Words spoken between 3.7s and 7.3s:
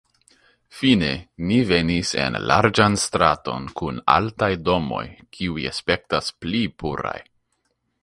kun altaj domoj, kiuj aspektis pli puraj.